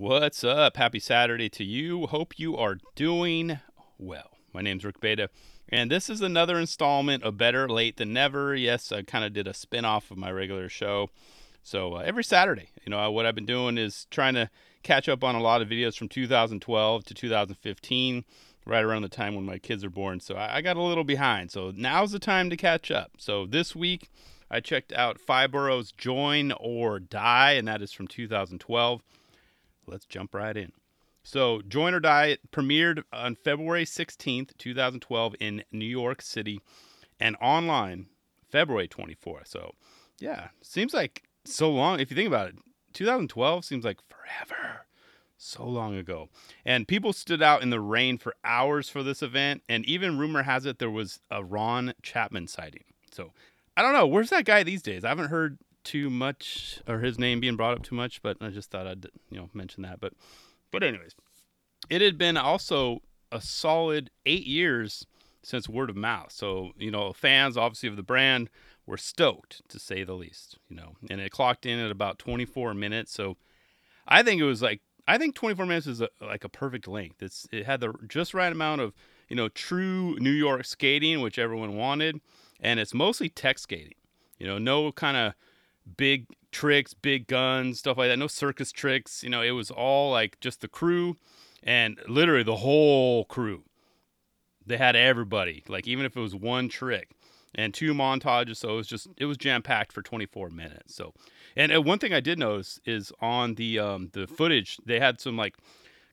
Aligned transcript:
What's 0.00 0.44
up? 0.44 0.76
Happy 0.76 1.00
Saturday 1.00 1.48
to 1.48 1.64
you. 1.64 2.06
Hope 2.06 2.38
you 2.38 2.56
are 2.56 2.78
doing 2.94 3.58
well. 3.98 4.30
My 4.54 4.60
name's 4.62 4.84
Rick 4.84 5.00
Beta, 5.00 5.28
and 5.68 5.90
this 5.90 6.08
is 6.08 6.20
another 6.20 6.56
installment 6.56 7.24
of 7.24 7.36
Better 7.36 7.68
Late 7.68 7.96
Than 7.96 8.12
Never. 8.12 8.54
Yes, 8.54 8.92
I 8.92 9.02
kind 9.02 9.24
of 9.24 9.32
did 9.32 9.48
a 9.48 9.52
spin 9.52 9.84
off 9.84 10.12
of 10.12 10.16
my 10.16 10.30
regular 10.30 10.68
show. 10.68 11.10
So 11.64 11.96
uh, 11.96 12.02
every 12.06 12.22
Saturday, 12.22 12.68
you 12.84 12.90
know, 12.90 13.10
what 13.10 13.26
I've 13.26 13.34
been 13.34 13.44
doing 13.44 13.76
is 13.76 14.06
trying 14.08 14.34
to 14.34 14.50
catch 14.84 15.08
up 15.08 15.24
on 15.24 15.34
a 15.34 15.42
lot 15.42 15.62
of 15.62 15.68
videos 15.68 15.98
from 15.98 16.08
2012 16.08 17.04
to 17.04 17.12
2015, 17.12 18.24
right 18.66 18.84
around 18.84 19.02
the 19.02 19.08
time 19.08 19.34
when 19.34 19.44
my 19.46 19.58
kids 19.58 19.82
are 19.82 19.90
born. 19.90 20.20
So 20.20 20.36
I, 20.36 20.58
I 20.58 20.60
got 20.60 20.76
a 20.76 20.80
little 20.80 21.02
behind. 21.02 21.50
So 21.50 21.72
now's 21.74 22.12
the 22.12 22.20
time 22.20 22.50
to 22.50 22.56
catch 22.56 22.92
up. 22.92 23.14
So 23.18 23.46
this 23.46 23.74
week, 23.74 24.08
I 24.48 24.60
checked 24.60 24.92
out 24.92 25.20
Five 25.20 25.50
Borough's 25.50 25.90
Join 25.90 26.52
or 26.52 27.00
Die, 27.00 27.50
and 27.50 27.66
that 27.66 27.82
is 27.82 27.90
from 27.90 28.06
2012. 28.06 29.02
Let's 29.88 30.06
jump 30.06 30.34
right 30.34 30.56
in. 30.56 30.72
So, 31.22 31.60
Join 31.66 31.94
or 31.94 32.00
Die 32.00 32.38
premiered 32.52 33.02
on 33.12 33.36
February 33.36 33.84
16th, 33.84 34.56
2012, 34.56 35.34
in 35.40 35.64
New 35.72 35.84
York 35.84 36.22
City 36.22 36.60
and 37.20 37.36
online 37.40 38.06
February 38.48 38.88
24th. 38.88 39.48
So, 39.48 39.74
yeah, 40.18 40.48
seems 40.62 40.94
like 40.94 41.24
so 41.44 41.70
long. 41.70 42.00
If 42.00 42.10
you 42.10 42.16
think 42.16 42.28
about 42.28 42.48
it, 42.48 42.56
2012 42.94 43.64
seems 43.64 43.84
like 43.84 43.98
forever. 44.08 44.86
So 45.36 45.64
long 45.64 45.94
ago. 45.94 46.28
And 46.64 46.88
people 46.88 47.12
stood 47.12 47.42
out 47.42 47.62
in 47.62 47.70
the 47.70 47.80
rain 47.80 48.18
for 48.18 48.34
hours 48.42 48.88
for 48.88 49.02
this 49.02 49.22
event. 49.22 49.62
And 49.68 49.84
even 49.86 50.18
rumor 50.18 50.42
has 50.42 50.66
it 50.66 50.78
there 50.78 50.90
was 50.90 51.20
a 51.30 51.44
Ron 51.44 51.94
Chapman 52.02 52.48
sighting. 52.48 52.84
So, 53.12 53.32
I 53.76 53.82
don't 53.82 53.92
know. 53.92 54.06
Where's 54.06 54.30
that 54.30 54.44
guy 54.44 54.64
these 54.64 54.82
days? 54.82 55.04
I 55.04 55.10
haven't 55.10 55.28
heard 55.28 55.58
too 55.88 56.10
much 56.10 56.80
or 56.86 56.98
his 56.98 57.18
name 57.18 57.40
being 57.40 57.56
brought 57.56 57.72
up 57.72 57.82
too 57.82 57.94
much, 57.94 58.20
but 58.20 58.36
I 58.42 58.50
just 58.50 58.70
thought 58.70 58.86
I'd 58.86 59.06
you 59.30 59.38
know 59.38 59.48
mention 59.54 59.82
that. 59.84 60.00
But 60.00 60.12
but 60.70 60.82
anyways, 60.82 61.14
it 61.88 62.02
had 62.02 62.18
been 62.18 62.36
also 62.36 63.00
a 63.32 63.40
solid 63.40 64.10
eight 64.26 64.46
years 64.46 65.06
since 65.42 65.66
word 65.66 65.88
of 65.88 65.96
mouth. 65.96 66.30
So 66.30 66.72
you 66.76 66.90
know, 66.90 67.14
fans 67.14 67.56
obviously 67.56 67.88
of 67.88 67.96
the 67.96 68.02
brand 68.02 68.50
were 68.84 68.98
stoked 68.98 69.66
to 69.70 69.78
say 69.78 70.04
the 70.04 70.12
least. 70.12 70.58
You 70.68 70.76
know, 70.76 70.96
and 71.08 71.22
it 71.22 71.30
clocked 71.30 71.64
in 71.64 71.78
at 71.78 71.90
about 71.90 72.18
24 72.18 72.74
minutes. 72.74 73.10
So 73.10 73.38
I 74.06 74.22
think 74.22 74.42
it 74.42 74.44
was 74.44 74.60
like 74.60 74.82
I 75.06 75.16
think 75.16 75.34
24 75.36 75.64
minutes 75.64 75.86
is 75.86 76.02
a, 76.02 76.10
like 76.20 76.44
a 76.44 76.50
perfect 76.50 76.86
length. 76.86 77.22
It's 77.22 77.48
it 77.50 77.64
had 77.64 77.80
the 77.80 77.94
just 78.08 78.34
right 78.34 78.52
amount 78.52 78.82
of 78.82 78.92
you 79.30 79.36
know 79.36 79.48
true 79.48 80.18
New 80.18 80.32
York 80.32 80.66
skating, 80.66 81.22
which 81.22 81.38
everyone 81.38 81.76
wanted, 81.76 82.20
and 82.60 82.78
it's 82.78 82.92
mostly 82.92 83.30
tech 83.30 83.58
skating. 83.58 83.94
You 84.38 84.46
know, 84.46 84.58
no 84.58 84.92
kind 84.92 85.16
of 85.16 85.32
big 85.96 86.26
tricks, 86.52 86.94
big 86.94 87.26
guns, 87.26 87.78
stuff 87.78 87.98
like 87.98 88.08
that. 88.08 88.18
No 88.18 88.26
circus 88.26 88.72
tricks. 88.72 89.22
You 89.22 89.30
know, 89.30 89.42
it 89.42 89.52
was 89.52 89.70
all 89.70 90.10
like 90.10 90.38
just 90.40 90.60
the 90.60 90.68
crew 90.68 91.16
and 91.62 91.98
literally 92.08 92.42
the 92.42 92.56
whole 92.56 93.24
crew. 93.24 93.64
They 94.66 94.76
had 94.76 94.96
everybody, 94.96 95.64
like 95.68 95.86
even 95.86 96.04
if 96.04 96.16
it 96.16 96.20
was 96.20 96.34
one 96.34 96.68
trick 96.68 97.10
and 97.54 97.72
two 97.72 97.94
montages. 97.94 98.56
So 98.56 98.70
it 98.70 98.76
was 98.76 98.86
just 98.86 99.08
it 99.16 99.24
was 99.24 99.36
jam 99.36 99.62
packed 99.62 99.92
for 99.92 100.02
24 100.02 100.50
minutes. 100.50 100.94
So, 100.94 101.14
and 101.56 101.74
uh, 101.74 101.80
one 101.80 101.98
thing 101.98 102.12
I 102.12 102.20
did 102.20 102.38
notice 102.38 102.78
is 102.84 103.12
on 103.20 103.54
the 103.54 103.78
um 103.78 104.10
the 104.12 104.26
footage 104.26 104.78
they 104.84 105.00
had 105.00 105.20
some 105.20 105.36
like 105.36 105.56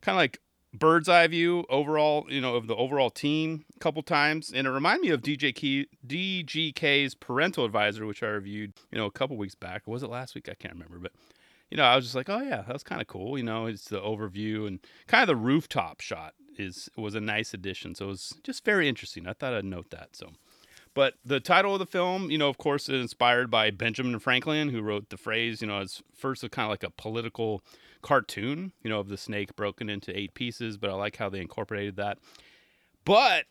kind 0.02 0.16
of 0.16 0.20
like 0.20 0.40
bird's 0.80 1.10
eye 1.10 1.28
view 1.28 1.66
overall, 1.70 2.26
you 2.30 2.42
know, 2.42 2.56
of 2.56 2.68
the 2.68 2.76
overall 2.76 3.10
team 3.10 3.66
a 3.76 3.80
couple 3.80 4.02
times, 4.04 4.52
and 4.54 4.68
it 4.68 4.72
reminded 4.72 5.02
me 5.02 5.10
of 5.10 5.22
DJ 5.22 5.54
Key, 5.54 5.88
DGK's 6.06 7.16
Parental 7.16 7.66
Advisory, 7.66 8.06
which 8.08 8.24
I 8.24 8.28
reviewed, 8.28 8.74
you 8.92 8.98
know, 8.98 9.06
a 9.06 9.12
couple 9.12 9.38
weeks 9.38 9.56
back. 9.56 9.84
Or 9.86 9.92
was 9.92 10.04
it 10.04 10.10
last 10.10 10.36
week? 10.36 10.50
I 10.50 10.54
can't 10.54 10.74
remember, 10.74 11.00
but 11.00 11.12
you 11.70 11.78
know, 11.78 11.84
I 11.84 11.96
was 11.96 12.06
just 12.06 12.16
like, 12.16 12.30
oh 12.30 12.42
yeah, 12.42 12.62
that 12.62 12.74
was 12.74 12.84
kind 12.84 13.02
of 13.02 13.08
cool. 13.08 13.38
You 13.38 13.44
know, 13.44 13.66
it's 13.66 13.90
the 13.90 14.00
overview 14.00 14.68
and 14.68 14.80
kind 15.08 15.22
of 15.24 15.28
the 15.28 15.36
rooftop 15.36 16.02
shot 16.02 16.34
is 16.58 16.90
was 16.96 17.16
a 17.16 17.22
nice 17.22 17.54
addition. 17.54 17.96
So 17.96 18.06
it 18.06 18.10
was 18.10 18.34
just 18.44 18.64
very 18.64 18.88
interesting. 18.88 19.28
I 19.28 19.34
thought 19.34 19.54
I'd 19.54 19.66
note 19.66 19.90
that. 19.92 20.16
So. 20.16 20.32
But 20.96 21.16
the 21.26 21.42
title 21.42 21.74
of 21.74 21.80
the 21.80 21.86
film, 21.86 22.32
you 22.32 22.38
know, 22.38 22.48
of 22.48 22.58
course, 22.58 22.88
is 22.88 23.02
inspired 23.02 23.52
by 23.52 23.70
Benjamin 23.70 24.18
Franklin, 24.18 24.70
who 24.70 24.82
wrote 24.82 25.10
the 25.10 25.18
phrase, 25.18 25.62
you 25.62 25.68
know, 25.68 25.80
as 25.80 26.02
first 26.16 26.42
kind 26.52 26.66
of 26.66 26.70
like 26.72 26.84
a 26.84 26.90
political 26.90 27.62
cartoon, 28.02 28.72
you 28.82 28.90
know, 28.90 29.02
of 29.02 29.10
the 29.10 29.18
snake 29.18 29.56
broken 29.58 29.90
into 29.90 30.18
eight 30.18 30.34
pieces, 30.34 30.78
but 30.78 30.90
I 30.90 30.94
like 30.94 31.18
how 31.18 31.30
they 31.30 31.42
incorporated 31.42 31.98
that. 31.98 32.18
But 33.04 33.46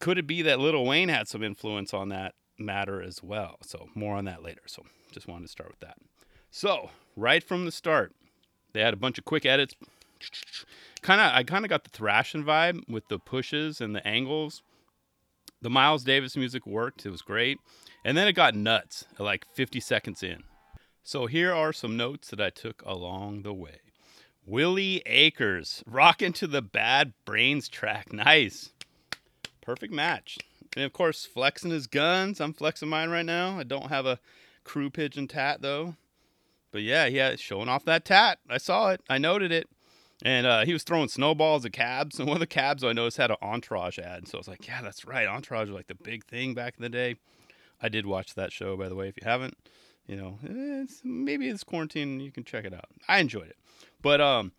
could 0.00 0.18
it 0.18 0.26
be 0.26 0.42
that 0.42 0.58
Lil 0.58 0.84
Wayne 0.84 1.08
had 1.08 1.28
some 1.28 1.44
influence 1.44 1.94
on 1.94 2.08
that 2.08 2.34
matter 2.58 3.00
as 3.00 3.22
well? 3.22 3.58
So 3.62 3.88
more 3.94 4.16
on 4.16 4.24
that 4.24 4.42
later. 4.42 4.62
So 4.66 4.84
just 5.12 5.28
wanted 5.28 5.46
to 5.46 5.52
start 5.52 5.70
with 5.70 5.80
that. 5.80 5.96
So 6.50 6.90
right 7.14 7.44
from 7.44 7.66
the 7.66 7.72
start, 7.72 8.12
they 8.72 8.80
had 8.80 8.94
a 8.94 8.96
bunch 8.96 9.16
of 9.16 9.24
quick 9.24 9.46
edits. 9.46 9.76
Kind 11.02 11.20
of, 11.20 11.32
I 11.34 11.42
kind 11.42 11.64
of 11.64 11.68
got 11.68 11.82
the 11.82 11.90
thrashing 11.90 12.44
vibe 12.44 12.88
with 12.88 13.08
the 13.08 13.18
pushes 13.18 13.80
and 13.80 13.92
the 13.92 14.06
angles. 14.06 14.62
The 15.62 15.70
Miles 15.70 16.02
Davis 16.02 16.36
music 16.36 16.66
worked; 16.66 17.06
it 17.06 17.10
was 17.10 17.22
great, 17.22 17.60
and 18.04 18.16
then 18.16 18.26
it 18.26 18.32
got 18.32 18.56
nuts 18.56 19.04
like 19.18 19.46
50 19.54 19.78
seconds 19.78 20.22
in. 20.22 20.42
So 21.04 21.26
here 21.26 21.54
are 21.54 21.72
some 21.72 21.96
notes 21.96 22.30
that 22.30 22.40
I 22.40 22.50
took 22.50 22.82
along 22.84 23.42
the 23.42 23.52
way. 23.54 23.78
Willie 24.44 25.02
Akers, 25.06 25.84
rocking 25.86 26.32
to 26.34 26.48
the 26.48 26.62
Bad 26.62 27.12
Brains 27.24 27.68
track. 27.68 28.12
Nice. 28.12 28.70
Perfect 29.60 29.92
match. 29.92 30.38
And 30.74 30.84
of 30.84 30.92
course, 30.92 31.24
flexing 31.24 31.70
his 31.70 31.86
guns. 31.86 32.40
I'm 32.40 32.52
flexing 32.52 32.88
mine 32.88 33.10
right 33.10 33.24
now. 33.24 33.58
I 33.58 33.62
don't 33.62 33.88
have 33.88 34.04
a 34.04 34.18
crew 34.64 34.90
pigeon 34.90 35.28
tat 35.28 35.62
though. 35.62 35.94
But 36.72 36.82
yeah, 36.82 37.06
yeah, 37.06 37.36
showing 37.36 37.68
off 37.68 37.84
that 37.84 38.04
tat. 38.04 38.38
I 38.48 38.58
saw 38.58 38.90
it. 38.90 39.00
I 39.08 39.18
noted 39.18 39.52
it. 39.52 39.68
And 40.24 40.46
uh, 40.46 40.64
he 40.64 40.72
was 40.72 40.84
throwing 40.84 41.08
snowballs 41.08 41.64
at 41.64 41.72
cabs. 41.72 42.18
And 42.18 42.28
one 42.28 42.36
of 42.36 42.40
the 42.40 42.46
cabs 42.46 42.84
I 42.84 42.92
noticed 42.92 43.16
had 43.16 43.30
an 43.30 43.36
Entourage 43.42 43.98
ad. 43.98 44.28
So 44.28 44.38
I 44.38 44.40
was 44.40 44.48
like, 44.48 44.66
yeah, 44.66 44.80
that's 44.80 45.04
right. 45.04 45.26
Entourage 45.26 45.68
was 45.68 45.74
like 45.74 45.88
the 45.88 45.96
big 45.96 46.24
thing 46.24 46.54
back 46.54 46.74
in 46.76 46.82
the 46.82 46.88
day. 46.88 47.16
I 47.80 47.88
did 47.88 48.06
watch 48.06 48.34
that 48.34 48.52
show, 48.52 48.76
by 48.76 48.88
the 48.88 48.94
way, 48.94 49.08
if 49.08 49.16
you 49.16 49.24
haven't 49.24 49.56
you 50.06 50.16
know, 50.16 50.38
it's, 50.42 51.00
maybe 51.04 51.48
it's 51.48 51.64
quarantine. 51.64 52.20
You 52.20 52.32
can 52.32 52.44
check 52.44 52.64
it 52.64 52.74
out. 52.74 52.86
I 53.08 53.18
enjoyed 53.18 53.48
it, 53.48 53.56
but 54.00 54.20
um, 54.20 54.52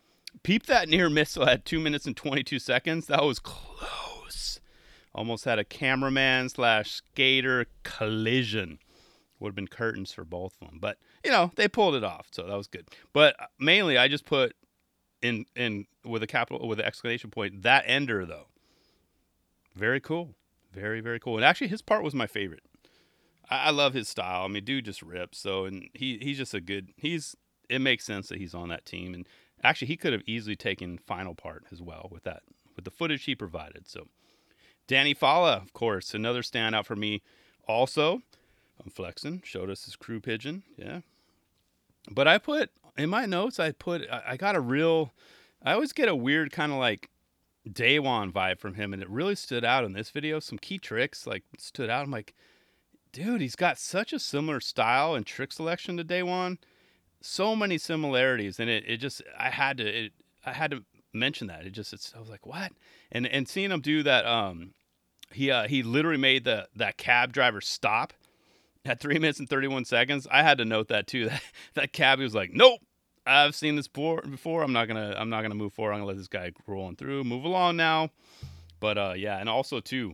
peep 0.44 0.66
that 0.68 0.88
near 0.90 1.10
missile 1.10 1.48
at 1.48 1.66
two 1.66 1.80
minutes 1.80 2.06
and 2.06 2.16
twenty 2.16 2.44
two 2.44 2.60
seconds. 2.60 3.08
That 3.08 3.24
was 3.24 3.40
close. 3.40 4.60
Almost 5.14 5.46
had 5.46 5.60
a 5.60 5.64
cameraman 5.64 6.50
slash 6.50 6.92
skater 6.92 7.68
collision. 7.84 8.80
Would 9.40 9.50
have 9.50 9.56
been 9.56 9.68
curtains 9.68 10.14
for 10.14 10.24
both 10.24 10.56
of 10.62 10.70
them, 10.70 10.80
but 10.80 10.98
you 11.26 11.32
know 11.32 11.52
they 11.56 11.68
pulled 11.68 11.96
it 11.96 12.04
off, 12.04 12.28
so 12.32 12.44
that 12.44 12.56
was 12.56 12.68
good. 12.68 12.88
But 13.12 13.36
uh, 13.40 13.48
mainly, 13.60 13.98
I 13.98 14.08
just 14.08 14.26
put 14.26 14.56
in 15.24 15.46
in 15.56 15.88
with 16.06 16.22
a 16.22 16.28
capital 16.28 16.68
with 16.68 16.80
an 16.80 16.86
exclamation 16.86 17.32
point 17.32 17.64
that 17.64 17.84
ender 17.88 18.26
though. 18.26 18.48
Very 19.76 20.00
cool, 20.00 20.36
very 20.72 21.02
very 21.02 21.20
cool, 21.20 21.38
and 21.38 21.46
actually 21.46 21.70
his 21.70 21.82
part 21.82 22.04
was 22.04 22.14
my 22.14 22.28
favorite. 22.28 22.64
I, 23.50 23.68
I 23.68 23.70
love 23.72 23.94
his 23.94 24.08
style. 24.08 24.44
I 24.44 24.48
mean, 24.48 24.64
dude 24.64 24.86
just 24.86 25.02
rips. 25.02 25.40
So, 25.40 25.66
and 25.66 25.90
he 25.94 26.20
he's 26.22 26.38
just 26.38 26.54
a 26.54 26.62
good. 26.62 26.90
He's 26.98 27.36
it 27.70 27.80
makes 27.80 28.06
sense 28.06 28.28
that 28.30 28.38
he's 28.38 28.54
on 28.54 28.70
that 28.70 28.86
team. 28.86 29.14
And 29.14 29.28
actually, 29.64 29.88
he 29.88 29.98
could 29.98 30.14
have 30.14 30.24
easily 30.26 30.56
taken 30.56 30.98
final 30.98 31.34
part 31.34 31.66
as 31.72 31.82
well 31.82 32.10
with 32.12 32.24
that 32.24 32.44
with 32.76 32.86
the 32.86 32.92
footage 32.92 33.24
he 33.24 33.36
provided. 33.36 33.88
So, 33.88 34.08
Danny 34.88 35.14
Falla, 35.14 35.54
of 35.58 35.74
course, 35.74 36.14
another 36.14 36.42
standout 36.42 36.86
for 36.86 36.96
me. 36.96 37.22
Also, 37.68 38.22
I'm 38.84 38.92
flexing. 38.92 39.42
Showed 39.46 39.70
us 39.70 39.86
his 39.86 39.96
crew 39.96 40.20
pigeon. 40.20 40.64
Yeah. 40.78 41.02
But 42.12 42.28
I 42.28 42.38
put 42.38 42.72
in 42.98 43.10
my 43.10 43.26
notes. 43.26 43.60
I 43.60 43.72
put 43.72 44.04
I 44.10 44.38
got 44.38 44.56
a 44.56 44.62
real. 44.62 45.12
I 45.64 45.74
always 45.74 45.94
get 45.94 46.10
a 46.10 46.16
weird 46.16 46.52
kind 46.52 46.72
of 46.72 46.78
like 46.78 47.10
Daewon 47.70 48.32
vibe 48.32 48.60
from 48.60 48.76
him, 48.76 48.94
and 48.94 49.02
it 49.02 49.10
really 49.10 49.36
stood 49.36 49.64
out 49.64 49.86
in 49.86 49.94
this 49.94 50.10
video. 50.10 50.40
Some 50.40 50.58
key 50.58 50.78
tricks 50.78 51.26
like 51.26 51.44
stood 51.58 51.90
out. 51.90 52.04
I'm 52.04 52.12
like, 52.12 52.34
dude, 53.12 53.42
he's 53.42 53.56
got 53.56 53.78
such 53.78 54.12
a 54.12 54.20
similar 54.20 54.60
style 54.60 55.16
and 55.16 55.26
trick 55.26 55.54
selection 55.54 55.98
to 55.98 56.04
Daewon. 56.04 56.58
So 57.22 57.56
many 57.56 57.78
similarities, 57.78 58.60
and 58.60 58.70
it, 58.70 58.84
it 58.86 58.98
just 58.98 59.22
I 59.40 59.50
had 59.50 59.78
to 59.78 60.06
it, 60.06 60.14
I 60.46 60.52
had 60.52 60.72
to 60.72 60.84
mention 61.14 61.48
that. 61.48 61.66
It 61.66 61.72
just 61.72 61.94
it's, 61.94 62.14
I 62.16 62.20
was 62.20 62.30
like, 62.30 62.46
what? 62.46 62.74
And 63.12 63.26
and 63.26 63.48
seeing 63.48 63.72
him 63.72 63.80
do 63.80 64.04
that, 64.04 64.26
um, 64.26 64.74
he 65.32 65.50
uh, 65.50 65.68
he 65.68 65.84
literally 65.84 66.18
made 66.18 66.44
the 66.44 66.68
that 66.76 66.98
cab 66.98 67.32
driver 67.32 67.62
stop 67.62 68.14
at 68.84 69.00
three 69.00 69.20
minutes 69.20 69.40
and 69.40 69.50
thirty 69.50 69.68
one 69.68 69.86
seconds. 69.86 70.28
I 70.30 70.44
had 70.44 70.58
to 70.58 70.66
note 70.66 70.90
that 70.90 71.08
too. 71.08 71.30
That 71.30 71.42
that 71.76 71.94
cab 71.94 72.20
was 72.20 72.36
like, 72.36 72.52
nope. 72.52 72.82
I've 73.26 73.56
seen 73.56 73.76
this 73.76 73.88
before. 73.88 74.64
I'm 74.64 74.74
not 74.74 74.88
gonna. 74.88 75.16
I'm 75.18 75.30
not 75.30 75.42
gonna 75.42 75.56
move 75.56 75.74
forward. 75.74 75.94
I'm 75.94 76.00
gonna 76.00 76.08
let 76.08 76.18
this 76.18 76.28
guy 76.28 76.52
rolling 76.68 76.96
through. 76.96 77.24
Move 77.24 77.46
along 77.46 77.78
now. 77.78 78.10
But 78.80 78.98
uh, 78.98 79.14
yeah, 79.16 79.38
and 79.38 79.48
also 79.48 79.80
too, 79.80 80.14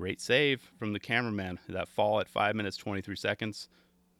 Great 0.00 0.18
save 0.18 0.72
from 0.78 0.94
the 0.94 0.98
cameraman. 0.98 1.58
That 1.68 1.86
fall 1.86 2.20
at 2.20 2.28
five 2.28 2.56
minutes, 2.56 2.78
23 2.78 3.16
seconds. 3.16 3.68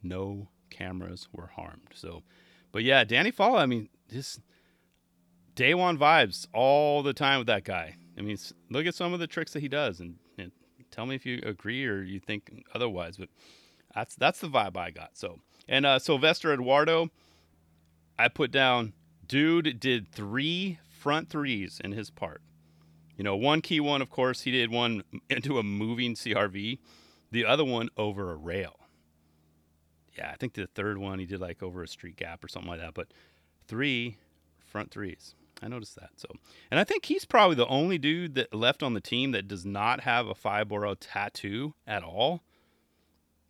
No 0.02 0.48
cameras 0.68 1.26
were 1.32 1.46
harmed. 1.46 1.88
So, 1.94 2.22
but 2.70 2.82
yeah, 2.82 3.02
Danny 3.04 3.30
Falla. 3.30 3.60
I 3.60 3.66
mean, 3.66 3.88
just 4.12 4.40
Daewon 5.54 5.96
vibes 5.96 6.46
all 6.52 7.02
the 7.02 7.14
time 7.14 7.38
with 7.38 7.46
that 7.46 7.64
guy. 7.64 7.96
I 8.18 8.20
mean, 8.20 8.36
look 8.68 8.84
at 8.84 8.94
some 8.94 9.14
of 9.14 9.20
the 9.20 9.26
tricks 9.26 9.54
that 9.54 9.60
he 9.60 9.68
does 9.68 10.00
and, 10.00 10.16
and 10.36 10.52
tell 10.90 11.06
me 11.06 11.14
if 11.14 11.24
you 11.24 11.40
agree 11.46 11.86
or 11.86 12.02
you 12.02 12.20
think 12.20 12.62
otherwise. 12.74 13.16
But 13.16 13.30
that's 13.94 14.14
that's 14.16 14.40
the 14.40 14.48
vibe 14.48 14.76
I 14.76 14.90
got. 14.90 15.16
So, 15.16 15.38
and 15.66 15.86
uh, 15.86 15.98
Sylvester 15.98 16.52
Eduardo, 16.52 17.08
I 18.20 18.28
put 18.28 18.50
down 18.50 18.92
dude 19.26 19.80
did 19.80 20.12
three 20.12 20.78
front 20.88 21.30
threes 21.30 21.80
in 21.82 21.92
his 21.92 22.10
part. 22.10 22.42
You 23.16 23.24
know, 23.24 23.36
one 23.36 23.60
key 23.62 23.80
one, 23.80 24.02
of 24.02 24.10
course, 24.10 24.42
he 24.42 24.50
did 24.50 24.70
one 24.70 25.02
into 25.30 25.58
a 25.58 25.62
moving 25.62 26.14
CRV, 26.14 26.78
the 27.30 27.44
other 27.46 27.64
one 27.64 27.88
over 27.96 28.30
a 28.30 28.36
rail. 28.36 28.76
Yeah, 30.16 30.30
I 30.32 30.36
think 30.36 30.54
the 30.54 30.66
third 30.66 30.98
one 30.98 31.18
he 31.18 31.26
did 31.26 31.40
like 31.40 31.62
over 31.62 31.82
a 31.82 31.88
street 31.88 32.16
gap 32.16 32.44
or 32.44 32.48
something 32.48 32.70
like 32.70 32.80
that. 32.80 32.94
But 32.94 33.08
three 33.66 34.18
front 34.58 34.90
threes. 34.90 35.34
I 35.62 35.68
noticed 35.68 35.96
that. 35.96 36.10
So, 36.16 36.28
and 36.70 36.80
I 36.80 36.84
think 36.84 37.04
he's 37.06 37.24
probably 37.24 37.56
the 37.56 37.66
only 37.66 37.98
dude 37.98 38.34
that 38.34 38.54
left 38.54 38.82
on 38.82 38.94
the 38.94 39.00
team 39.00 39.32
that 39.32 39.48
does 39.48 39.64
not 39.64 40.00
have 40.00 40.26
a 40.26 40.34
five 40.34 40.68
borough 40.68 40.94
tattoo 40.94 41.74
at 41.86 42.02
all. 42.02 42.42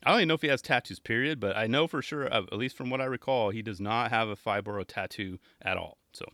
I 0.02 0.10
don't 0.10 0.20
even 0.20 0.28
know 0.28 0.34
if 0.34 0.42
he 0.42 0.48
has 0.48 0.62
tattoos, 0.62 0.98
period, 0.98 1.40
but 1.40 1.56
I 1.56 1.66
know 1.66 1.86
for 1.86 2.00
sure, 2.00 2.24
at 2.24 2.52
least 2.54 2.76
from 2.76 2.88
what 2.88 3.00
I 3.00 3.04
recall, 3.04 3.50
he 3.50 3.60
does 3.60 3.80
not 3.80 4.10
have 4.10 4.28
a 4.28 4.36
five 4.36 4.66
tattoo 4.86 5.38
at 5.60 5.76
all. 5.76 5.98
So, 6.12 6.24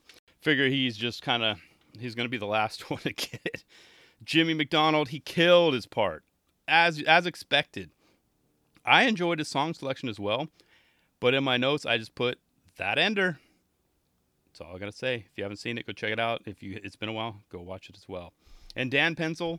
figure 0.41 0.69
he's 0.69 0.97
just 0.97 1.23
kind 1.23 1.43
of 1.43 1.59
he's 1.99 2.15
going 2.15 2.27
to 2.27 2.31
be 2.31 2.39
the 2.39 2.47
last 2.47 2.91
one 2.91 3.01
to 3.01 3.13
get 3.13 3.41
it. 3.45 3.65
Jimmy 4.25 4.55
McDonald, 4.55 5.09
he 5.09 5.21
killed 5.21 5.75
his 5.75 5.87
part 5.87 6.23
as 6.69 7.03
as 7.03 7.27
expected. 7.27 7.91
I 8.85 9.05
enjoyed 9.05 9.41
his 9.41 9.49
song 9.49 9.75
selection 9.75 10.09
as 10.09 10.21
well, 10.21 10.49
but 11.19 11.35
in 11.35 11.43
my 11.43 11.57
notes 11.57 11.85
I 11.85 11.99
just 11.99 12.15
put 12.15 12.39
that 12.77 12.99
ender. 12.99 13.39
That's 14.47 14.61
all 14.61 14.77
I 14.77 14.79
gotta 14.79 14.93
say. 14.93 15.27
If 15.29 15.37
you 15.37 15.43
haven't 15.43 15.59
seen 15.59 15.77
it, 15.77 15.87
go 15.87 15.93
check 15.93 16.13
it 16.13 16.21
out. 16.21 16.43
If 16.47 16.63
you 16.63 16.81
it's 16.85 16.97
been 16.97 17.09
a 17.09 17.13
while, 17.13 17.43
go 17.51 17.61
watch 17.61 17.91
it 17.91 17.97
as 17.97 18.09
well. 18.09 18.33
And 18.77 18.91
Dan 18.91 19.17
Pensyl, 19.17 19.59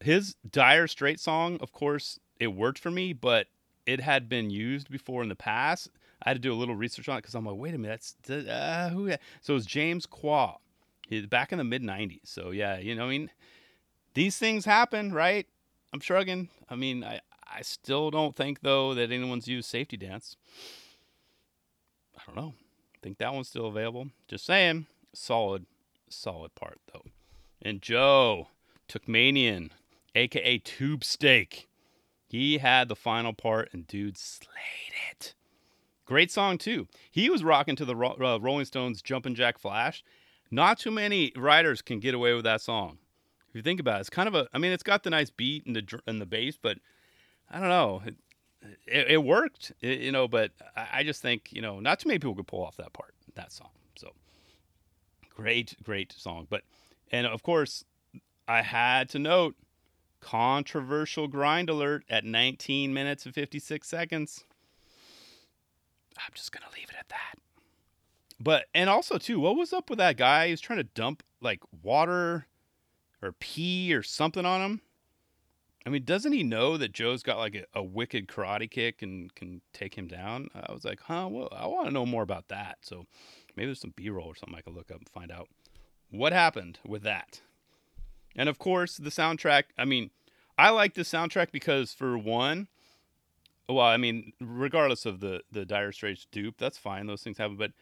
his 0.00 0.36
Dire 0.48 0.86
Straits 0.86 1.22
song, 1.22 1.56
of 1.60 1.72
course, 1.72 2.18
it 2.40 2.48
worked 2.48 2.78
for 2.80 2.90
me, 2.90 3.12
but 3.12 3.46
it 3.86 4.00
had 4.00 4.28
been 4.28 4.50
used 4.50 4.90
before 4.90 5.22
in 5.22 5.28
the 5.28 5.36
past. 5.36 5.90
I 6.22 6.30
had 6.30 6.34
to 6.34 6.40
do 6.40 6.52
a 6.52 6.56
little 6.56 6.74
research 6.74 7.08
on 7.08 7.16
it 7.16 7.22
because 7.22 7.34
I'm 7.34 7.46
like, 7.46 7.56
wait 7.56 7.74
a 7.74 7.78
minute, 7.78 8.12
that's 8.26 8.48
uh, 8.48 8.90
who? 8.90 9.10
So 9.40 9.52
it 9.52 9.54
was 9.54 9.66
James 9.66 10.04
Qua, 10.06 10.56
he, 11.08 11.24
back 11.24 11.52
in 11.52 11.58
the 11.58 11.64
mid 11.64 11.82
'90s. 11.82 12.20
So 12.24 12.50
yeah, 12.50 12.78
you 12.78 12.94
know, 12.94 13.06
I 13.06 13.08
mean, 13.08 13.30
these 14.14 14.36
things 14.36 14.64
happen, 14.64 15.12
right? 15.12 15.46
I'm 15.92 16.00
shrugging. 16.00 16.48
I 16.68 16.74
mean, 16.74 17.04
I 17.04 17.20
I 17.46 17.62
still 17.62 18.10
don't 18.10 18.34
think 18.34 18.60
though 18.60 18.94
that 18.94 19.12
anyone's 19.12 19.48
used 19.48 19.68
Safety 19.68 19.96
Dance. 19.96 20.36
I 22.18 22.22
don't 22.26 22.36
know 22.36 22.54
think 23.02 23.18
that 23.18 23.34
one's 23.34 23.48
still 23.48 23.66
available. 23.66 24.08
Just 24.28 24.44
saying, 24.44 24.86
solid, 25.14 25.66
solid 26.08 26.54
part 26.54 26.78
though. 26.92 27.04
And 27.62 27.82
Joe 27.82 28.48
Tukmanian, 28.88 29.70
aka 30.14 30.58
Tube 30.58 31.04
Steak, 31.04 31.68
he 32.30 32.58
had 32.58 32.88
the 32.88 32.94
final 32.94 33.32
part, 33.32 33.70
and 33.72 33.88
dude 33.88 34.16
slayed 34.16 34.94
it. 35.10 35.34
Great 36.06 36.30
song 36.30 36.58
too. 36.58 36.86
He 37.10 37.28
was 37.28 37.42
rocking 37.42 37.74
to 37.74 37.84
the 37.84 37.96
uh, 37.96 38.38
Rolling 38.38 38.64
Stones' 38.66 39.02
"Jumpin' 39.02 39.34
Jack 39.34 39.58
Flash." 39.58 40.04
Not 40.48 40.78
too 40.78 40.92
many 40.92 41.32
writers 41.36 41.82
can 41.82 41.98
get 41.98 42.14
away 42.14 42.32
with 42.34 42.44
that 42.44 42.60
song. 42.60 42.98
If 43.48 43.56
you 43.56 43.62
think 43.62 43.80
about 43.80 43.96
it, 43.96 44.02
it's 44.02 44.10
kind 44.10 44.28
of 44.28 44.36
a. 44.36 44.48
I 44.52 44.58
mean, 44.58 44.70
it's 44.70 44.84
got 44.84 45.02
the 45.02 45.10
nice 45.10 45.28
beat 45.28 45.66
and 45.66 45.74
the 45.74 46.00
and 46.06 46.20
the 46.20 46.26
bass, 46.26 46.56
but 46.56 46.78
I 47.50 47.58
don't 47.58 47.68
know. 47.68 48.02
It, 48.06 48.14
it, 48.86 49.06
it 49.10 49.24
worked, 49.24 49.72
it, 49.80 49.98
you 49.98 50.12
know. 50.12 50.28
But 50.28 50.52
I, 50.76 50.88
I 50.92 51.02
just 51.02 51.22
think 51.22 51.52
you 51.52 51.62
know, 51.62 51.80
not 51.80 51.98
too 51.98 52.08
many 52.08 52.20
people 52.20 52.36
could 52.36 52.46
pull 52.46 52.64
off 52.64 52.76
that 52.76 52.92
part, 52.92 53.14
that 53.34 53.50
song. 53.50 53.70
So 53.96 54.12
great, 55.34 55.74
great 55.82 56.12
song. 56.12 56.46
But 56.48 56.62
and 57.10 57.26
of 57.26 57.42
course, 57.42 57.84
I 58.46 58.62
had 58.62 59.08
to 59.10 59.18
note 59.18 59.56
controversial 60.20 61.28
grind 61.28 61.68
alert 61.70 62.04
at 62.08 62.24
19 62.24 62.92
minutes 62.92 63.24
and 63.24 63.34
56 63.34 63.86
seconds. 63.86 64.44
I'm 66.16 66.32
just 66.34 66.52
gonna 66.52 66.66
leave 66.76 66.88
it 66.90 66.96
at 66.98 67.08
that. 67.08 67.38
But 68.38 68.66
and 68.74 68.88
also 68.88 69.18
too, 69.18 69.40
what 69.40 69.56
was 69.56 69.72
up 69.72 69.90
with 69.90 69.98
that 69.98 70.16
guy? 70.16 70.46
He 70.46 70.52
was 70.52 70.60
trying 70.60 70.78
to 70.78 70.84
dump 70.84 71.22
like 71.40 71.60
water 71.82 72.46
or 73.22 73.32
pee 73.32 73.92
or 73.94 74.02
something 74.02 74.46
on 74.46 74.60
him. 74.60 74.80
I 75.86 75.90
mean, 75.90 76.04
doesn't 76.04 76.32
he 76.32 76.42
know 76.42 76.76
that 76.76 76.92
Joe's 76.92 77.22
got 77.22 77.38
like 77.38 77.54
a, 77.54 77.64
a 77.74 77.82
wicked 77.82 78.28
karate 78.28 78.70
kick 78.70 79.02
and 79.02 79.34
can 79.34 79.62
take 79.72 79.96
him 79.96 80.08
down? 80.08 80.48
I 80.54 80.72
was 80.72 80.84
like, 80.84 81.00
huh, 81.00 81.28
well, 81.30 81.48
I 81.52 81.66
want 81.66 81.86
to 81.86 81.92
know 81.92 82.04
more 82.04 82.22
about 82.22 82.48
that. 82.48 82.78
So 82.82 83.06
maybe 83.56 83.66
there's 83.66 83.80
some 83.80 83.94
B 83.96 84.10
roll 84.10 84.26
or 84.26 84.34
something 84.34 84.56
I 84.56 84.62
could 84.62 84.74
look 84.74 84.90
up 84.90 84.98
and 84.98 85.08
find 85.08 85.32
out 85.32 85.48
what 86.10 86.32
happened 86.32 86.78
with 86.86 87.02
that. 87.02 87.40
And 88.36 88.48
of 88.48 88.58
course, 88.58 88.96
the 88.96 89.10
soundtrack. 89.10 89.64
I 89.76 89.84
mean, 89.84 90.10
I 90.56 90.70
like 90.70 90.94
the 90.94 91.02
soundtrack 91.02 91.52
because, 91.52 91.92
for 91.92 92.16
one, 92.16 92.68
well, 93.68 93.86
I 93.86 93.96
mean, 93.96 94.32
regardless 94.40 95.06
of 95.06 95.20
the 95.20 95.42
the 95.50 95.64
Dire 95.64 95.92
Straits 95.92 96.26
dupe, 96.30 96.56
that's 96.58 96.78
fine. 96.78 97.06
Those 97.06 97.22
things 97.22 97.38
happen, 97.38 97.56
but 97.56 97.72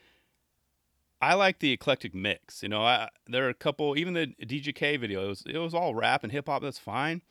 I 1.20 1.34
like 1.34 1.58
the 1.58 1.72
eclectic 1.72 2.14
mix. 2.14 2.62
You 2.62 2.68
know, 2.68 2.82
I, 2.82 3.08
there 3.26 3.46
are 3.46 3.50
a 3.50 3.54
couple. 3.54 3.96
Even 3.96 4.14
the 4.14 4.28
DJK 4.40 5.00
video, 5.00 5.24
it 5.24 5.28
was 5.28 5.44
it 5.46 5.58
was 5.58 5.74
all 5.74 5.94
rap 5.94 6.22
and 6.22 6.32
hip 6.32 6.46
hop. 6.46 6.62
That's 6.62 6.78
fine. 6.78 7.22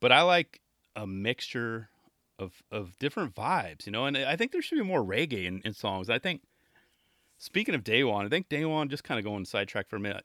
But 0.00 0.12
I 0.12 0.22
like 0.22 0.60
a 0.96 1.06
mixture 1.06 1.90
of 2.38 2.62
of 2.70 2.98
different 2.98 3.34
vibes, 3.34 3.86
you 3.86 3.92
know. 3.92 4.06
And 4.06 4.16
I 4.16 4.36
think 4.36 4.52
there 4.52 4.62
should 4.62 4.78
be 4.78 4.84
more 4.84 5.04
reggae 5.04 5.44
in, 5.44 5.60
in 5.64 5.74
songs. 5.74 6.08
I 6.10 6.18
think. 6.18 6.42
Speaking 7.36 7.74
of 7.74 7.82
Daewon, 7.82 8.24
I 8.24 8.28
think 8.28 8.48
Daewon 8.48 8.88
just 8.88 9.04
kind 9.04 9.18
of 9.18 9.24
going 9.24 9.44
sidetrack 9.44 9.88
for 9.88 9.96
a 9.96 10.00
minute. 10.00 10.24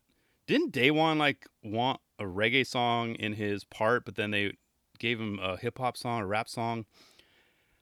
Didn't 0.50 0.74
Daewon 0.74 1.18
like 1.18 1.46
want 1.63 2.00
a 2.18 2.24
reggae 2.24 2.66
song 2.66 3.13
in 3.13 3.34
his 3.34 3.63
part, 3.66 4.04
but 4.04 4.16
then 4.16 4.31
they 4.31 4.54
gave 4.98 5.19
him 5.19 5.38
a 5.40 5.57
hip 5.57 5.78
hop 5.78 5.96
song, 5.96 6.22
a 6.22 6.25
rap 6.25 6.50
song? 6.50 6.86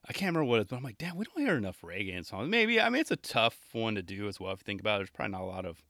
I 0.06 0.12
can't 0.12 0.36
remember 0.36 0.44
what 0.44 0.60
it 0.60 0.64
is, 0.64 0.68
but 0.68 0.75
I'm 0.75 0.84
like, 0.84 0.98
damn, 0.98 1.16
we 1.16 1.24
don't 1.24 1.46
hear 1.46 1.56
enough 1.56 1.80
reggae 1.81 2.25
songs. 2.25 2.50
Maybe 2.50 2.81
I 2.81 2.90
mean 2.90 3.00
it's 3.00 3.10
a 3.10 3.16
tough 3.16 3.58
one 3.72 3.96
to 3.96 4.02
do 4.02 4.28
as 4.28 4.38
well. 4.38 4.52
If 4.52 4.60
you 4.60 4.66
think 4.66 4.81
about 4.81 4.96
it, 4.96 4.98
there's 4.98 5.12
probably 5.12 5.31
not 5.31 5.44
a 5.44 5.46
lot 5.46 5.66
of 5.66 5.81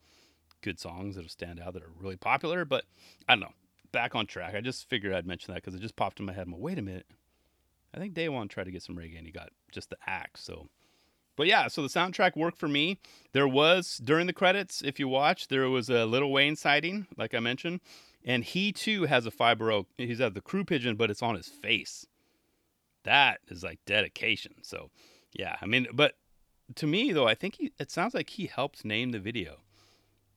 good 0.61 0.79
songs 0.79 1.15
that'll 1.15 1.31
stand 1.31 1.59
out 1.59 1.73
that 1.73 1.81
are 1.81 1.89
really 1.99 2.15
popular, 2.15 2.63
but 2.63 2.85
I 3.27 3.33
don't 3.33 3.41
know 3.41 3.53
back 3.91 4.13
on 4.13 4.27
track. 4.27 4.53
I 4.53 4.61
just 4.61 4.87
figured 4.87 5.13
I'd 5.13 5.25
mention 5.25 5.55
that 5.55 5.63
because 5.63 5.73
it 5.73 5.81
just 5.81 5.95
popped 5.95 6.19
in 6.19 6.27
my 6.27 6.33
head. 6.33 6.45
I'm 6.45 6.51
like, 6.51 6.61
wait 6.61 6.77
a 6.77 6.83
minute. 6.83 7.07
I 7.91 7.97
think 7.97 8.13
Daewon 8.13 8.49
tried 8.49 8.65
to 8.65 8.71
get 8.71 8.83
some 8.83 8.97
reggae 8.97 9.17
and 9.17 9.25
he 9.25 9.31
got 9.31 9.49
just 9.71 9.89
the 9.89 9.97
axe. 10.05 10.43
So, 10.43 10.67
but 11.37 11.47
yeah, 11.47 11.69
so 11.69 11.81
the 11.81 11.87
soundtrack 11.87 12.35
worked 12.35 12.57
for 12.57 12.67
me. 12.67 12.99
There 13.31 13.47
was 13.47 14.01
during 14.03 14.27
the 14.27 14.33
credits, 14.33 14.81
if 14.81 14.99
you 14.99 15.07
watch, 15.07 15.47
there 15.47 15.69
was 15.69 15.89
a 15.89 16.05
Lil 16.05 16.29
Wayne 16.29 16.57
sighting, 16.57 17.07
like 17.15 17.33
I 17.33 17.39
mentioned, 17.39 17.79
and 18.25 18.43
he 18.43 18.73
too 18.73 19.03
has 19.03 19.25
a 19.25 19.31
5Boro. 19.31 19.85
He's 19.97 20.19
at 20.19 20.33
the 20.33 20.41
crew 20.41 20.65
pigeon, 20.65 20.97
but 20.97 21.09
it's 21.09 21.23
on 21.23 21.35
his 21.35 21.47
face. 21.47 22.05
That 23.03 23.39
is 23.47 23.63
like 23.63 23.79
dedication. 23.85 24.55
So, 24.63 24.89
yeah, 25.31 25.55
I 25.61 25.67
mean, 25.67 25.87
but 25.93 26.15
to 26.75 26.87
me 26.87 27.13
though, 27.13 27.27
I 27.27 27.35
think 27.35 27.55
he, 27.55 27.71
it 27.79 27.91
sounds 27.91 28.13
like 28.13 28.31
he 28.31 28.47
helped 28.47 28.83
name 28.83 29.11
the 29.11 29.19
video 29.19 29.59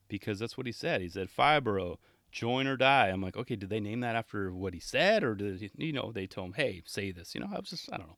because 0.07 0.39
that's 0.39 0.57
what 0.57 0.67
he 0.67 0.71
said. 0.71 1.01
He 1.01 1.09
said 1.09 1.29
5Boro 1.35 1.97
join 2.31 2.67
or 2.67 2.77
die. 2.77 3.07
I'm 3.07 3.21
like, 3.21 3.35
okay, 3.35 3.55
did 3.55 3.69
they 3.69 3.79
name 3.79 3.99
that 4.01 4.15
after 4.15 4.53
what 4.53 4.73
he 4.73 4.79
said, 4.79 5.23
or 5.23 5.35
did 5.35 5.71
you 5.77 5.91
know 5.91 6.11
they 6.13 6.27
told 6.27 6.47
him, 6.47 6.53
hey, 6.53 6.81
say 6.85 7.11
this? 7.11 7.35
You 7.35 7.41
know, 7.41 7.49
I 7.51 7.59
was 7.59 7.71
just 7.71 7.91
I 7.91 7.97
don't 7.97 8.07
know, 8.07 8.17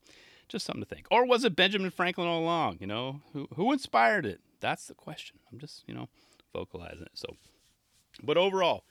just 0.53 0.65
something 0.65 0.83
to 0.83 0.87
think. 0.87 1.07
Or 1.11 1.25
was 1.25 1.43
it 1.43 1.55
Benjamin 1.55 1.91
Franklin 1.91 2.27
all 2.27 2.39
along? 2.39 2.77
You 2.79 2.87
know, 2.87 3.21
who 3.33 3.47
who 3.55 3.73
inspired 3.73 4.25
it? 4.25 4.39
That's 4.61 4.87
the 4.87 4.93
question. 4.93 5.39
I'm 5.51 5.59
just 5.59 5.83
you 5.85 5.93
know 5.93 6.07
vocalizing 6.53 7.03
it. 7.03 7.11
So, 7.15 7.27
but 8.23 8.37
overall, 8.37 8.85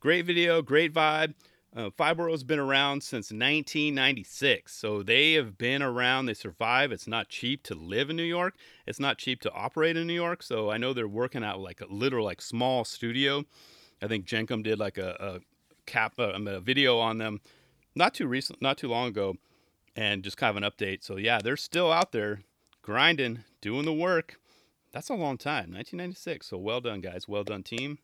great 0.00 0.26
video, 0.26 0.60
great 0.60 0.92
vibe. 0.92 1.34
Uh, 1.76 1.90
has 1.98 2.44
been 2.44 2.60
around 2.60 3.02
since 3.02 3.32
1996, 3.32 4.72
so 4.72 5.02
they 5.02 5.32
have 5.32 5.58
been 5.58 5.82
around. 5.82 6.26
They 6.26 6.34
survive. 6.34 6.92
It's 6.92 7.08
not 7.08 7.28
cheap 7.28 7.64
to 7.64 7.74
live 7.74 8.10
in 8.10 8.16
New 8.16 8.22
York. 8.22 8.54
It's 8.86 9.00
not 9.00 9.18
cheap 9.18 9.40
to 9.40 9.50
operate 9.50 9.96
in 9.96 10.06
New 10.06 10.14
York. 10.14 10.44
So 10.44 10.70
I 10.70 10.76
know 10.76 10.92
they're 10.92 11.08
working 11.08 11.42
out 11.42 11.58
like 11.58 11.80
a 11.80 11.86
literal 11.86 12.24
like 12.24 12.40
small 12.40 12.84
studio 12.84 13.44
I 14.04 14.08
think 14.08 14.26
Jenkem 14.26 14.62
did 14.62 14.78
like 14.78 14.98
a, 14.98 15.16
a 15.18 15.40
cap 15.86 16.14
uh, 16.18 16.32
a 16.32 16.60
video 16.60 16.98
on 16.98 17.18
them 17.18 17.40
not 17.94 18.14
too 18.14 18.26
recent, 18.26 18.60
not 18.60 18.76
too 18.76 18.88
long 18.88 19.08
ago, 19.08 19.36
and 19.96 20.22
just 20.22 20.36
kind 20.36 20.56
of 20.56 20.62
an 20.62 20.70
update. 20.70 21.02
So 21.02 21.16
yeah, 21.16 21.38
they're 21.38 21.56
still 21.56 21.92
out 21.92 22.12
there 22.12 22.40
grinding, 22.82 23.44
doing 23.60 23.84
the 23.84 23.92
work. 23.92 24.38
That's 24.92 25.08
a 25.08 25.14
long 25.14 25.38
time, 25.38 25.72
1996. 25.72 26.46
So 26.46 26.56
well 26.56 26.80
done, 26.80 27.00
guys. 27.00 27.26
Well 27.28 27.44
done, 27.44 27.62
team. 27.62 27.98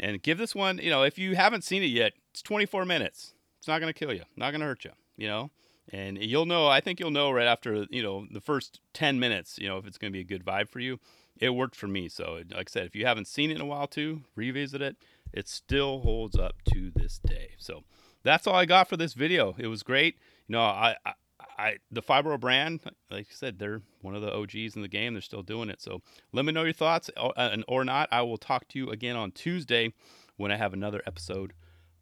And 0.00 0.22
give 0.22 0.38
this 0.38 0.54
one, 0.54 0.78
you 0.78 0.90
know, 0.90 1.02
if 1.02 1.18
you 1.18 1.36
haven't 1.36 1.64
seen 1.64 1.82
it 1.82 1.86
yet, 1.86 2.12
it's 2.30 2.42
24 2.42 2.84
minutes. 2.84 3.34
It's 3.58 3.68
not 3.68 3.80
going 3.80 3.92
to 3.92 3.98
kill 3.98 4.12
you, 4.12 4.22
not 4.36 4.52
going 4.52 4.60
to 4.60 4.66
hurt 4.66 4.84
you, 4.84 4.92
you 5.16 5.26
know. 5.26 5.50
And 5.90 6.22
you'll 6.22 6.46
know, 6.46 6.68
I 6.68 6.80
think 6.80 7.00
you'll 7.00 7.10
know 7.10 7.30
right 7.30 7.46
after, 7.46 7.86
you 7.90 8.02
know, 8.02 8.26
the 8.30 8.40
first 8.40 8.80
10 8.92 9.18
minutes, 9.18 9.58
you 9.58 9.68
know, 9.68 9.78
if 9.78 9.86
it's 9.86 9.98
going 9.98 10.12
to 10.12 10.16
be 10.16 10.20
a 10.20 10.24
good 10.24 10.44
vibe 10.44 10.68
for 10.68 10.80
you 10.80 11.00
it 11.40 11.50
worked 11.50 11.76
for 11.76 11.88
me. 11.88 12.08
So, 12.08 12.42
like 12.50 12.68
I 12.68 12.70
said, 12.70 12.86
if 12.86 12.96
you 12.96 13.06
haven't 13.06 13.28
seen 13.28 13.50
it 13.50 13.54
in 13.56 13.60
a 13.60 13.66
while 13.66 13.86
too, 13.86 14.22
revisit 14.34 14.82
it. 14.82 14.96
It 15.32 15.48
still 15.48 16.00
holds 16.00 16.36
up 16.36 16.56
to 16.72 16.90
this 16.90 17.18
day. 17.18 17.50
So, 17.58 17.84
that's 18.22 18.46
all 18.46 18.54
I 18.54 18.64
got 18.64 18.88
for 18.88 18.96
this 18.96 19.14
video. 19.14 19.54
It 19.58 19.66
was 19.68 19.82
great. 19.82 20.16
You 20.46 20.54
know, 20.54 20.62
I, 20.62 20.96
I, 21.04 21.12
I 21.58 21.76
the 21.90 22.02
5Boro 22.02 22.38
brand, 22.38 22.80
like 23.10 23.26
I 23.30 23.34
said, 23.34 23.58
they're 23.58 23.82
one 24.00 24.14
of 24.14 24.22
the 24.22 24.34
OGs 24.34 24.76
in 24.76 24.82
the 24.82 24.88
game. 24.88 25.14
They're 25.14 25.20
still 25.20 25.42
doing 25.42 25.70
it. 25.70 25.80
So, 25.80 26.02
let 26.32 26.44
me 26.44 26.52
know 26.52 26.64
your 26.64 26.72
thoughts 26.72 27.10
or, 27.16 27.32
uh, 27.36 27.56
or 27.66 27.84
not. 27.84 28.08
I 28.12 28.22
will 28.22 28.38
talk 28.38 28.68
to 28.68 28.78
you 28.78 28.90
again 28.90 29.16
on 29.16 29.32
Tuesday 29.32 29.92
when 30.36 30.52
I 30.52 30.56
have 30.56 30.72
another 30.72 31.02
episode 31.06 31.52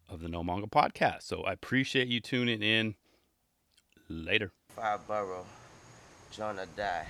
of 0.09 0.21
the 0.21 0.29
No 0.29 0.43
Manga 0.43 0.67
Podcast. 0.67 1.23
So, 1.23 1.41
I 1.41 1.53
appreciate 1.53 2.07
you 2.07 2.19
tuning 2.19 2.61
in. 2.61 2.95
Later. 4.09 4.53
5Boro, 4.77 5.43
Jonah 6.31 6.65
die. 6.77 7.07